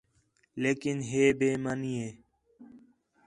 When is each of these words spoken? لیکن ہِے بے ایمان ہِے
لیکن 0.61 0.95
ہِے 1.09 1.23
بے 1.37 1.47
ایمان 1.53 1.81
ہِے 1.97 2.07